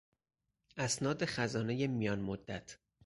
اسناد 0.77 1.25
خزانهی 1.25 1.87
میان 1.87 2.19
مدت 2.21 2.77